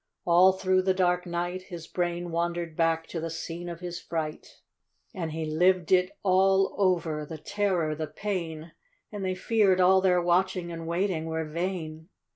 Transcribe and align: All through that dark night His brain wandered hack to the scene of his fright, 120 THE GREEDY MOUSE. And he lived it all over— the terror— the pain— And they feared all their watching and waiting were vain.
All 0.25 0.51
through 0.53 0.81
that 0.81 0.97
dark 0.97 1.27
night 1.27 1.61
His 1.61 1.85
brain 1.85 2.31
wandered 2.31 2.73
hack 2.75 3.05
to 3.09 3.19
the 3.19 3.29
scene 3.29 3.69
of 3.69 3.81
his 3.81 3.99
fright, 3.99 4.59
120 5.11 5.13
THE 5.13 5.15
GREEDY 5.15 5.15
MOUSE. 5.15 5.21
And 5.21 5.31
he 5.31 5.57
lived 5.85 5.91
it 5.91 6.17
all 6.23 6.73
over— 6.75 7.23
the 7.29 7.37
terror— 7.37 7.93
the 7.93 8.07
pain— 8.07 8.71
And 9.11 9.23
they 9.23 9.35
feared 9.35 9.79
all 9.79 10.01
their 10.01 10.19
watching 10.19 10.71
and 10.71 10.87
waiting 10.87 11.27
were 11.27 11.45
vain. 11.45 12.09